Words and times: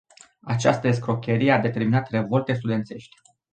Această 0.41 0.87
excrocherie 0.87 1.51
a 1.51 1.59
determinat 1.59 2.09
revolte 2.09 2.53
studențești. 2.53 3.15